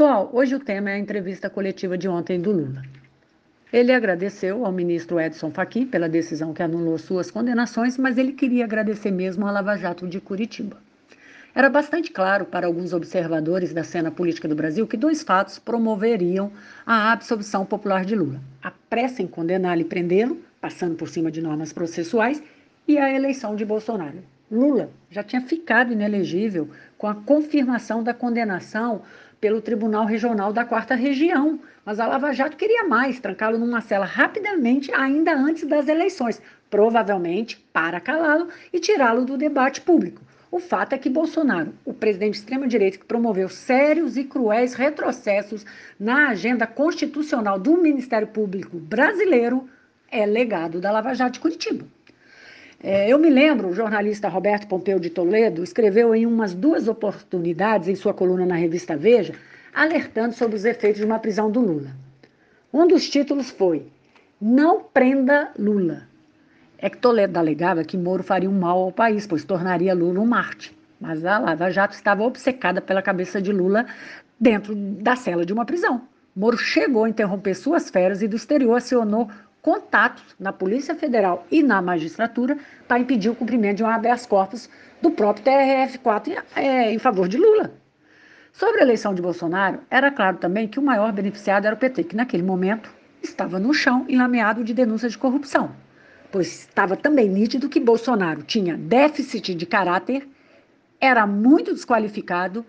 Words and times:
Pessoal, 0.00 0.30
hoje 0.32 0.54
o 0.54 0.58
tema 0.58 0.88
é 0.88 0.94
a 0.94 0.98
entrevista 0.98 1.50
coletiva 1.50 1.98
de 1.98 2.08
ontem 2.08 2.40
do 2.40 2.50
Lula. 2.50 2.82
Ele 3.70 3.92
agradeceu 3.92 4.64
ao 4.64 4.72
ministro 4.72 5.20
Edson 5.20 5.50
Fachin 5.50 5.86
pela 5.86 6.08
decisão 6.08 6.54
que 6.54 6.62
anulou 6.62 6.96
suas 6.96 7.30
condenações, 7.30 7.98
mas 7.98 8.16
ele 8.16 8.32
queria 8.32 8.64
agradecer 8.64 9.10
mesmo 9.10 9.46
à 9.46 9.50
Lava 9.50 9.76
Jato 9.76 10.08
de 10.08 10.18
Curitiba. 10.18 10.78
Era 11.54 11.68
bastante 11.68 12.10
claro 12.10 12.46
para 12.46 12.66
alguns 12.66 12.94
observadores 12.94 13.74
da 13.74 13.84
cena 13.84 14.10
política 14.10 14.48
do 14.48 14.54
Brasil 14.54 14.86
que 14.86 14.96
dois 14.96 15.22
fatos 15.22 15.58
promoveriam 15.58 16.50
a 16.86 17.12
absolvição 17.12 17.66
popular 17.66 18.02
de 18.02 18.16
Lula: 18.16 18.40
a 18.62 18.70
pressa 18.70 19.20
em 19.20 19.26
condená-lo 19.26 19.82
e 19.82 19.84
prendê-lo, 19.84 20.40
passando 20.62 20.96
por 20.96 21.10
cima 21.10 21.30
de 21.30 21.42
normas 21.42 21.74
processuais, 21.74 22.42
e 22.88 22.96
a 22.96 23.14
eleição 23.14 23.54
de 23.54 23.66
Bolsonaro. 23.66 24.24
Lula 24.50 24.90
já 25.10 25.22
tinha 25.22 25.42
ficado 25.42 25.92
inelegível 25.92 26.70
com 26.96 27.06
a 27.06 27.14
confirmação 27.14 28.02
da 28.02 28.12
condenação 28.12 29.02
pelo 29.40 29.62
Tribunal 29.62 30.04
Regional 30.04 30.52
da 30.52 30.64
Quarta 30.64 30.94
Região, 30.94 31.58
mas 31.84 31.98
a 31.98 32.06
Lava 32.06 32.32
Jato 32.32 32.56
queria 32.56 32.84
mais, 32.84 33.18
trancá-lo 33.18 33.58
numa 33.58 33.80
cela 33.80 34.04
rapidamente, 34.04 34.92
ainda 34.92 35.34
antes 35.34 35.66
das 35.66 35.88
eleições, 35.88 36.40
provavelmente 36.68 37.58
para 37.72 38.00
calá-lo 38.00 38.48
e 38.72 38.78
tirá-lo 38.78 39.24
do 39.24 39.38
debate 39.38 39.80
público. 39.80 40.22
O 40.52 40.58
fato 40.58 40.94
é 40.94 40.98
que 40.98 41.08
Bolsonaro, 41.08 41.72
o 41.84 41.94
presidente 41.94 42.32
de 42.32 42.38
extrema-direita 42.40 42.98
que 42.98 43.04
promoveu 43.04 43.48
sérios 43.48 44.16
e 44.16 44.24
cruéis 44.24 44.74
retrocessos 44.74 45.64
na 45.98 46.28
agenda 46.28 46.66
constitucional 46.66 47.58
do 47.58 47.76
Ministério 47.76 48.26
Público 48.26 48.76
brasileiro, 48.76 49.68
é 50.10 50.26
legado 50.26 50.80
da 50.80 50.90
Lava 50.90 51.14
Jato 51.14 51.34
de 51.34 51.40
Curitiba. 51.40 51.86
É, 52.82 53.06
eu 53.10 53.18
me 53.18 53.28
lembro, 53.28 53.68
o 53.68 53.74
jornalista 53.74 54.26
Roberto 54.26 54.66
Pompeu 54.66 54.98
de 54.98 55.10
Toledo 55.10 55.62
escreveu 55.62 56.14
em 56.14 56.24
umas 56.24 56.54
duas 56.54 56.88
oportunidades 56.88 57.88
em 57.88 57.94
sua 57.94 58.14
coluna 58.14 58.46
na 58.46 58.54
revista 58.54 58.96
Veja, 58.96 59.34
alertando 59.74 60.34
sobre 60.34 60.56
os 60.56 60.64
efeitos 60.64 60.98
de 60.98 61.04
uma 61.04 61.18
prisão 61.18 61.50
do 61.50 61.60
Lula. 61.60 61.90
Um 62.72 62.86
dos 62.86 63.06
títulos 63.08 63.50
foi 63.50 63.86
Não 64.40 64.82
prenda 64.82 65.50
Lula. 65.58 66.08
É 66.78 66.88
que 66.88 66.96
Toledo 66.96 67.38
alegava 67.38 67.84
que 67.84 67.98
Moro 67.98 68.22
faria 68.22 68.48
um 68.48 68.58
mal 68.58 68.78
ao 68.78 68.92
país, 68.92 69.26
pois 69.26 69.44
tornaria 69.44 69.92
Lula 69.92 70.18
um 70.18 70.26
Marte. 70.26 70.74
Mas 70.98 71.22
a 71.26 71.38
Lava 71.38 71.70
Jato 71.70 71.94
estava 71.94 72.22
obcecada 72.22 72.80
pela 72.80 73.02
cabeça 73.02 73.42
de 73.42 73.52
Lula 73.52 73.84
dentro 74.38 74.74
da 74.74 75.16
cela 75.16 75.44
de 75.44 75.52
uma 75.52 75.66
prisão. 75.66 76.00
Moro 76.34 76.56
chegou 76.56 77.04
a 77.04 77.08
interromper 77.10 77.54
suas 77.54 77.90
férias 77.90 78.22
e 78.22 78.28
do 78.28 78.36
exterior 78.36 78.76
acionou 78.76 79.28
contatos 79.62 80.34
na 80.38 80.52
Polícia 80.52 80.94
Federal 80.94 81.46
e 81.50 81.62
na 81.62 81.80
magistratura 81.82 82.58
para 82.88 82.98
impedir 82.98 83.28
o 83.28 83.34
cumprimento 83.34 83.78
de 83.78 83.84
um 83.84 83.88
habeas 83.88 84.26
corpus 84.26 84.68
do 85.02 85.10
próprio 85.10 85.44
TRF4 85.44 86.42
é, 86.56 86.92
em 86.92 86.98
favor 86.98 87.28
de 87.28 87.36
Lula. 87.36 87.72
Sobre 88.52 88.80
a 88.80 88.84
eleição 88.84 89.14
de 89.14 89.22
Bolsonaro, 89.22 89.80
era 89.90 90.10
claro 90.10 90.38
também 90.38 90.66
que 90.66 90.78
o 90.78 90.82
maior 90.82 91.12
beneficiado 91.12 91.66
era 91.66 91.74
o 91.74 91.78
PT, 91.78 92.04
que 92.04 92.16
naquele 92.16 92.42
momento 92.42 92.90
estava 93.22 93.58
no 93.58 93.72
chão, 93.72 94.04
enlameado 94.08 94.64
de 94.64 94.74
denúncias 94.74 95.12
de 95.12 95.18
corrupção 95.18 95.70
pois 96.30 96.60
estava 96.60 96.96
também 96.96 97.28
nítido 97.28 97.68
que 97.68 97.80
Bolsonaro 97.80 98.42
tinha 98.42 98.76
déficit 98.76 99.54
de 99.54 99.66
caráter, 99.66 100.28
era 101.00 101.26
muito 101.26 101.72
desqualificado 101.72 102.64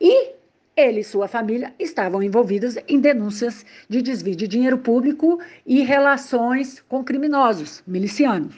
e 0.00 0.32
ele 0.80 1.00
e 1.00 1.04
sua 1.04 1.28
família 1.28 1.74
estavam 1.78 2.22
envolvidos 2.22 2.76
em 2.88 2.98
denúncias 2.98 3.64
de 3.88 4.00
desvio 4.00 4.34
de 4.34 4.48
dinheiro 4.48 4.78
público 4.78 5.38
e 5.66 5.82
relações 5.82 6.80
com 6.88 7.04
criminosos, 7.04 7.82
milicianos. 7.86 8.56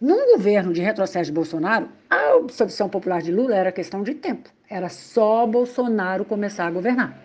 Num 0.00 0.32
governo 0.32 0.72
de 0.72 0.80
retrocesso 0.80 1.26
de 1.26 1.32
Bolsonaro, 1.32 1.88
a 2.10 2.36
obstrução 2.36 2.88
popular 2.88 3.22
de 3.22 3.32
Lula 3.32 3.54
era 3.54 3.72
questão 3.72 4.02
de 4.02 4.14
tempo. 4.14 4.50
Era 4.68 4.88
só 4.88 5.46
Bolsonaro 5.46 6.24
começar 6.24 6.66
a 6.66 6.70
governar. 6.70 7.16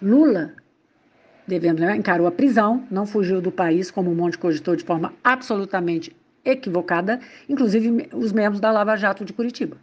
Lula 0.00 0.54
devendo, 1.46 1.80
né, 1.80 1.96
encarou 1.96 2.26
a 2.26 2.32
prisão, 2.32 2.84
não 2.90 3.06
fugiu 3.06 3.40
do 3.40 3.52
país, 3.52 3.90
como 3.90 4.10
um 4.10 4.14
monte 4.14 4.36
cogitou 4.36 4.74
de 4.74 4.84
forma 4.84 5.12
absolutamente 5.22 6.14
equivocada, 6.44 7.20
inclusive 7.48 8.08
os 8.12 8.32
membros 8.32 8.60
da 8.60 8.70
Lava 8.70 8.96
Jato 8.96 9.24
de 9.24 9.32
Curitiba. 9.32 9.76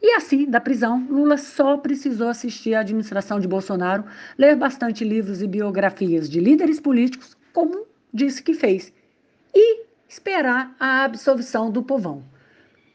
E 0.00 0.14
assim, 0.14 0.48
da 0.48 0.60
prisão, 0.60 1.06
Lula 1.10 1.36
só 1.36 1.76
precisou 1.76 2.28
assistir 2.28 2.74
à 2.74 2.80
administração 2.80 3.40
de 3.40 3.48
Bolsonaro, 3.48 4.04
ler 4.36 4.54
bastante 4.54 5.04
livros 5.04 5.42
e 5.42 5.46
biografias 5.46 6.30
de 6.30 6.40
líderes 6.40 6.78
políticos, 6.78 7.36
como 7.52 7.86
disse 8.14 8.42
que 8.42 8.54
fez, 8.54 8.92
e 9.54 9.84
esperar 10.08 10.74
a 10.78 11.04
absolvição 11.04 11.70
do 11.70 11.82
povão. 11.82 12.22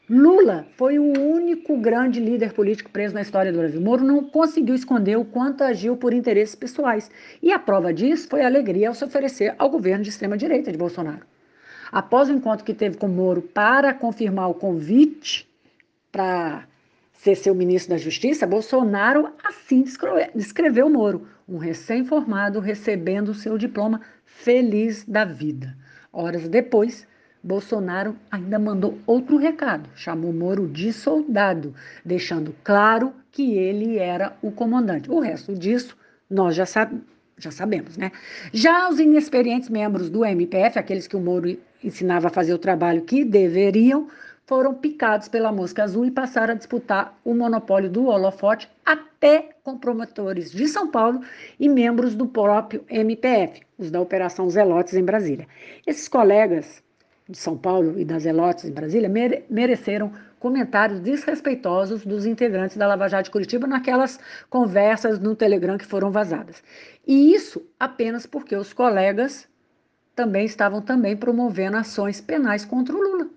Lula 0.08 0.66
foi 0.76 0.98
o 0.98 1.18
único 1.18 1.78
grande 1.78 2.20
líder 2.20 2.52
político 2.52 2.90
preso 2.90 3.14
na 3.14 3.22
história 3.22 3.50
do 3.50 3.58
Brasil. 3.58 3.80
Moro 3.80 4.04
não 4.04 4.22
conseguiu 4.24 4.74
esconder 4.74 5.16
o 5.16 5.24
quanto 5.24 5.64
agiu 5.64 5.96
por 5.96 6.12
interesses 6.12 6.54
pessoais. 6.54 7.10
E 7.42 7.50
a 7.50 7.58
prova 7.58 7.92
disso 7.92 8.28
foi 8.28 8.42
a 8.42 8.46
alegria 8.46 8.88
ao 8.88 8.94
se 8.94 9.02
oferecer 9.02 9.54
ao 9.58 9.70
governo 9.70 10.04
de 10.04 10.10
extrema-direita 10.10 10.70
de 10.70 10.76
Bolsonaro. 10.76 11.24
Após 11.90 12.28
o 12.28 12.32
encontro 12.32 12.66
que 12.66 12.74
teve 12.74 12.98
com 12.98 13.08
Moro 13.08 13.40
para 13.40 13.94
confirmar 13.94 14.50
o 14.50 14.54
convite 14.54 15.48
para 16.12 16.66
ser 17.14 17.36
seu 17.36 17.54
ministro 17.54 17.90
da 17.90 17.98
Justiça, 17.98 18.46
Bolsonaro 18.46 19.30
assim 19.42 19.84
descreveu 20.34 20.90
Moro, 20.90 21.26
um 21.48 21.58
recém-formado 21.58 22.60
recebendo 22.60 23.34
seu 23.34 23.56
diploma 23.56 24.00
feliz 24.24 25.04
da 25.04 25.24
vida. 25.24 25.76
Horas 26.12 26.48
depois, 26.48 27.06
Bolsonaro 27.42 28.16
ainda 28.30 28.58
mandou 28.58 28.98
outro 29.06 29.36
recado, 29.36 29.88
chamou 29.94 30.32
Moro 30.32 30.66
de 30.66 30.92
soldado, 30.92 31.74
deixando 32.04 32.54
claro 32.64 33.12
que 33.30 33.58
ele 33.58 33.98
era 33.98 34.36
o 34.40 34.50
comandante. 34.50 35.10
O 35.10 35.20
resto 35.20 35.54
disso 35.54 35.96
nós 36.30 36.54
já, 36.54 36.64
sab 36.64 36.90
já 37.36 37.50
sabemos, 37.50 37.96
né? 37.96 38.12
Já 38.52 38.88
os 38.88 38.98
inexperientes 38.98 39.68
membros 39.68 40.08
do 40.08 40.24
MPF, 40.24 40.78
aqueles 40.78 41.06
que 41.06 41.16
o 41.16 41.20
Moro 41.20 41.56
ensinava 41.82 42.28
a 42.28 42.30
fazer 42.30 42.54
o 42.54 42.58
trabalho 42.58 43.02
que 43.02 43.24
deveriam, 43.24 44.08
foram 44.46 44.74
picados 44.74 45.28
pela 45.28 45.50
mosca 45.50 45.82
azul 45.82 46.04
e 46.04 46.10
passaram 46.10 46.52
a 46.52 46.56
disputar 46.56 47.18
o 47.24 47.34
monopólio 47.34 47.90
do 47.90 48.06
holofote 48.06 48.70
até 48.84 49.50
com 49.62 49.78
promotores 49.78 50.50
de 50.50 50.68
São 50.68 50.90
Paulo 50.90 51.20
e 51.58 51.68
membros 51.68 52.14
do 52.14 52.26
próprio 52.26 52.84
MPF, 52.88 53.62
os 53.78 53.90
da 53.90 54.00
Operação 54.00 54.48
Zelotes 54.50 54.94
em 54.94 55.02
Brasília. 55.02 55.48
Esses 55.86 56.08
colegas 56.08 56.82
de 57.28 57.38
São 57.38 57.56
Paulo 57.56 57.98
e 57.98 58.04
das 58.04 58.24
Zelotes 58.24 58.66
em 58.66 58.72
Brasília 58.72 59.08
mere 59.08 59.44
mereceram 59.48 60.12
comentários 60.38 61.00
desrespeitosos 61.00 62.04
dos 62.04 62.26
integrantes 62.26 62.76
da 62.76 62.86
Lava 62.86 63.08
Jato 63.08 63.24
de 63.24 63.30
Curitiba 63.30 63.66
naquelas 63.66 64.20
conversas 64.50 65.18
no 65.18 65.34
Telegram 65.34 65.78
que 65.78 65.86
foram 65.86 66.10
vazadas. 66.10 66.62
E 67.06 67.34
isso 67.34 67.62
apenas 67.80 68.26
porque 68.26 68.54
os 68.54 68.74
colegas 68.74 69.48
também 70.14 70.44
estavam 70.44 70.82
também 70.82 71.16
promovendo 71.16 71.78
ações 71.78 72.20
penais 72.20 72.62
contra 72.62 72.94
o 72.94 73.00
Lula. 73.00 73.30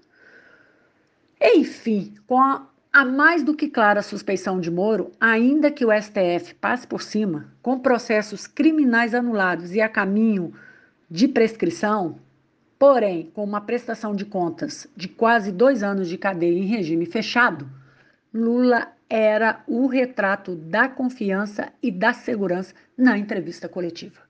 Enfim, 1.42 2.16
com 2.26 2.40
a, 2.40 2.68
a 2.92 3.06
mais 3.06 3.44
do 3.44 3.56
que 3.56 3.70
clara 3.70 4.02
suspeição 4.02 4.60
de 4.60 4.72
Moro, 4.72 5.12
ainda 5.20 5.72
que 5.72 5.86
o 5.86 5.92
STF 5.92 6.56
passe 6.56 6.88
por 6.88 7.02
cima, 7.02 7.54
com 7.62 7.80
processos 7.80 8.48
criminais 8.48 9.14
anulados 9.14 9.74
e 9.74 9.82
a 9.82 9.90
caminho 9.90 10.54
de 11.10 11.28
prescrição, 11.28 12.20
Porém, 12.80 13.32
com 13.34 13.44
uma 13.44 13.62
prestação 13.62 14.16
de 14.16 14.24
contas 14.24 14.88
de 14.96 15.08
quase 15.08 15.52
dois 15.52 15.82
anos 15.82 16.08
de 16.08 16.18
cadeia 16.18 16.60
em 16.60 16.66
regime 16.68 17.08
fechado, 17.08 17.68
Lula 18.32 18.90
era 19.10 19.64
o 19.66 19.88
retrato 19.88 20.54
da 20.56 20.88
confiança 20.88 21.74
e 21.82 21.90
da 21.90 22.14
segurança 22.14 22.76
na 22.96 23.18
entrevista 23.18 23.68
coletiva. 23.68 24.22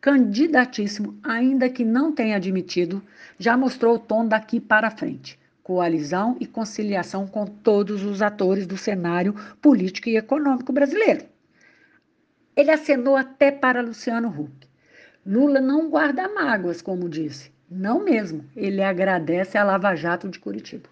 Candidatíssimo, 0.00 1.18
ainda 1.24 1.68
que 1.68 1.84
não 1.84 2.12
tenha 2.12 2.36
admitido, 2.36 3.02
já 3.36 3.56
mostrou 3.56 3.96
o 3.96 3.98
tom 3.98 4.28
daqui 4.28 4.60
para 4.60 4.90
frente. 4.90 5.38
Coalizão 5.62 6.36
e 6.40 6.46
conciliação 6.46 7.26
com 7.26 7.46
todos 7.46 8.02
os 8.02 8.20
atores 8.20 8.66
do 8.66 8.76
cenário 8.76 9.34
político 9.60 10.08
e 10.08 10.16
econômico 10.16 10.72
brasileiro. 10.72 11.24
Ele 12.56 12.70
acenou 12.70 13.16
até 13.16 13.50
para 13.50 13.80
Luciano 13.80 14.28
Huck. 14.28 14.68
Lula 15.24 15.60
não 15.60 15.88
guarda 15.88 16.28
mágoas, 16.28 16.82
como 16.82 17.08
disse, 17.08 17.52
não 17.70 18.04
mesmo. 18.04 18.44
Ele 18.56 18.82
agradece 18.82 19.56
a 19.56 19.64
Lava 19.64 19.94
Jato 19.94 20.28
de 20.28 20.38
Curitiba. 20.38 20.88